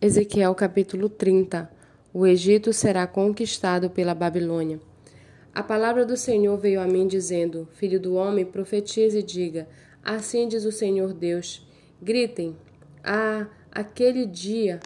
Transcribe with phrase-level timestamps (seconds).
[0.00, 1.68] Ezequiel capítulo 30
[2.14, 4.78] O Egito será conquistado pela Babilônia.
[5.52, 9.66] A palavra do Senhor veio a mim dizendo: Filho do homem, profetize e diga:
[10.00, 11.66] Assim diz o Senhor Deus:
[12.00, 12.56] Gritem:
[13.02, 14.78] Ah, aquele dia,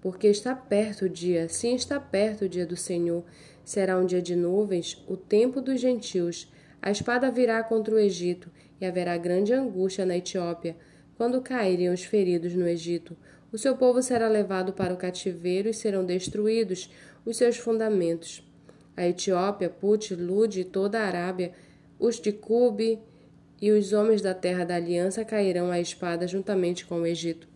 [0.00, 3.24] porque está perto o dia, sim, está perto o dia do Senhor.
[3.64, 6.48] Será um dia de nuvens, o tempo dos gentios.
[6.80, 8.48] A espada virá contra o Egito,
[8.80, 10.76] e haverá grande angústia na Etiópia,
[11.16, 13.16] quando caírem os feridos no Egito.
[13.52, 16.90] O seu povo será levado para o cativeiro e serão destruídos
[17.24, 18.42] os seus fundamentos.
[18.96, 21.52] A Etiópia, Put, Lud e toda a Arábia,
[21.98, 22.98] os de Cube
[23.60, 27.46] e os homens da terra da aliança cairão à espada juntamente com o Egito.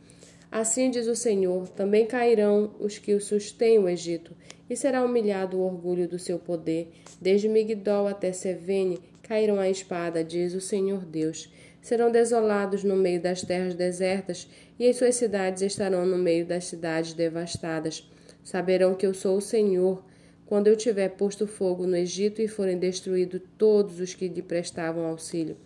[0.52, 4.36] Assim diz o Senhor: também cairão os que o sustêm o Egito,
[4.68, 6.92] e será humilhado o orgulho do seu poder.
[7.20, 11.50] Desde Migdol até Sevene cairão à espada, diz o Senhor Deus
[11.86, 16.64] serão desolados no meio das terras desertas, e as suas cidades estarão no meio das
[16.64, 18.10] cidades devastadas.
[18.42, 20.02] Saberão que eu sou o Senhor,
[20.46, 25.06] quando eu tiver posto fogo no Egito e forem destruídos todos os que lhe prestavam
[25.06, 25.56] auxílio.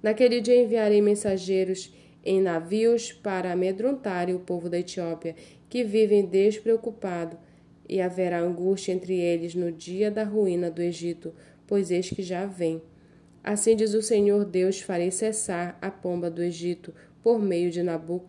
[0.00, 1.92] Naquele dia enviarei mensageiros
[2.24, 5.34] em navios para amedrontarem o povo da Etiópia,
[5.68, 7.36] que vivem despreocupado,
[7.88, 11.34] e haverá angústia entre eles no dia da ruína do Egito,
[11.66, 12.80] pois eis que já vem.
[13.48, 18.28] Assim diz o Senhor Deus: farei cessar a pomba do Egito por meio de Nabucodonosor.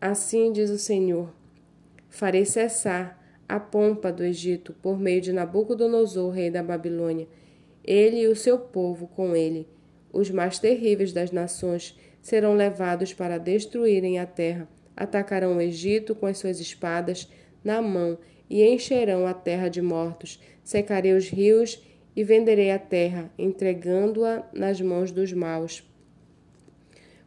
[0.00, 1.30] Assim diz o Senhor:
[2.08, 7.28] farei cessar a pompa do Egito por meio de Nabucodonosor, rei da Babilônia.
[7.84, 9.68] Ele e o seu povo com ele,
[10.10, 14.66] os mais terríveis das nações, serão levados para destruírem a terra.
[14.96, 17.30] Atacarão o Egito com as suas espadas
[17.62, 18.16] na mão
[18.48, 20.40] e encherão a terra de mortos.
[20.62, 21.82] Secarei os rios
[22.16, 25.82] e venderei a terra, entregando-a nas mãos dos maus.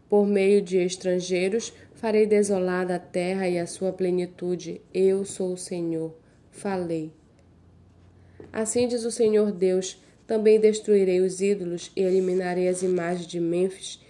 [0.09, 4.81] Por meio de estrangeiros, farei desolada a terra e a sua plenitude.
[4.93, 6.15] Eu sou o Senhor.
[6.49, 7.11] Falei.
[8.53, 14.01] Assim diz o Senhor Deus: também destruirei os ídolos e eliminarei as imagens de Mênfis.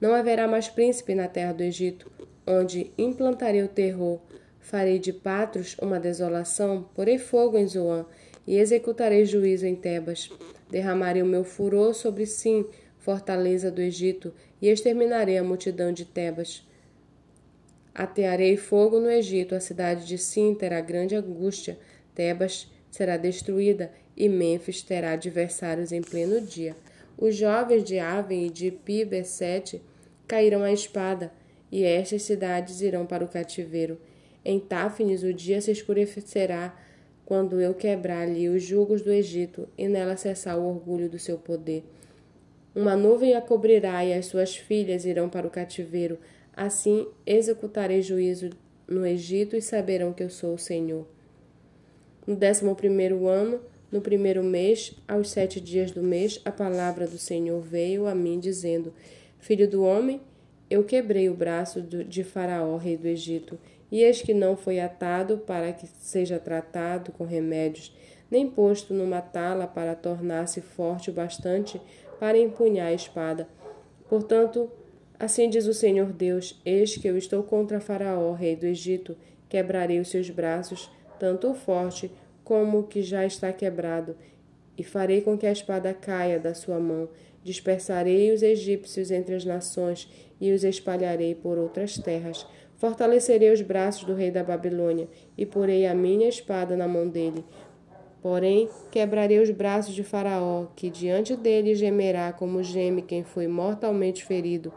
[0.00, 2.10] Não haverá mais príncipe na terra do Egito,
[2.46, 4.20] onde implantarei o terror.
[4.60, 8.06] Farei de Patros uma desolação, porei fogo em Zoan
[8.46, 10.30] e executarei juízo em Tebas.
[10.70, 12.66] Derramarei o meu furor sobre Sim,
[12.98, 16.66] fortaleza do Egito, e exterminarei a multidão de Tebas.
[17.94, 21.78] Atearei fogo no Egito, a cidade de Sim terá grande angústia,
[22.14, 26.76] Tebas será destruída e Mênfis terá adversários em pleno dia.
[27.16, 29.82] Os jovens de Aven e de Pi-Besete
[30.26, 31.32] cairão à espada,
[31.70, 34.00] e estas cidades irão para o cativeiro.
[34.44, 36.76] Em Táfnis o dia se escurecerá
[37.24, 41.84] quando eu quebrar-lhe os jugos do Egito e nela cessar o orgulho do seu poder.
[42.74, 46.18] Uma nuvem a cobrirá e as suas filhas irão para o cativeiro.
[46.52, 48.50] Assim executarei juízo
[48.86, 51.06] no Egito e saberão que eu sou o Senhor.
[52.26, 53.60] No décimo primeiro ano,
[53.92, 58.40] no primeiro mês, aos sete dias do mês, a palavra do Senhor veio a mim,
[58.40, 58.92] dizendo:
[59.38, 60.20] Filho do homem,
[60.70, 63.58] eu quebrei o braço de Faraó, rei do Egito,
[63.90, 67.94] e eis que não foi atado para que seja tratado com remédios,
[68.30, 71.80] nem posto numa tala para tornar-se forte o bastante
[72.18, 73.46] para empunhar a espada.
[74.08, 74.70] Portanto,
[75.18, 79.16] assim diz o Senhor Deus: Eis que eu estou contra Faraó, rei do Egito,
[79.48, 82.10] quebrarei os seus braços, tanto o forte
[82.42, 84.16] como o que já está quebrado,
[84.76, 87.08] e farei com que a espada caia da sua mão.
[87.44, 90.10] Dispersarei os egípcios entre as nações
[90.40, 92.44] e os espalharei por outras terras
[92.76, 97.44] Fortalecerei os braços do rei da Babilônia e porei a minha espada na mão dele.
[98.20, 104.24] Porém, quebrarei os braços de Faraó, que diante dele gemerá como geme quem foi mortalmente
[104.24, 104.72] ferido.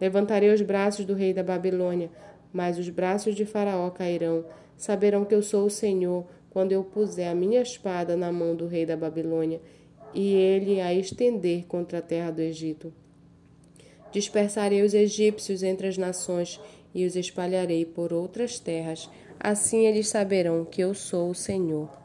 [0.00, 2.10] Levantarei os braços do rei da Babilônia,
[2.52, 4.44] mas os braços de Faraó cairão.
[4.76, 8.66] Saberão que eu sou o Senhor quando eu puser a minha espada na mão do
[8.66, 9.60] rei da Babilônia
[10.14, 12.92] e ele a estender contra a terra do Egito.
[14.12, 16.60] Dispersarei os egípcios entre as nações
[16.94, 19.08] e os espalharei por outras terras.
[19.38, 21.99] Assim eles saberão que eu sou o Senhor.